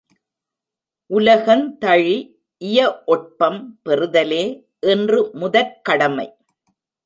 [1.09, 2.79] உலகந்தழிஇய
[3.05, 4.43] ஒட்பம் பெறுதலே
[4.93, 6.27] இன்று முதற்கடமை.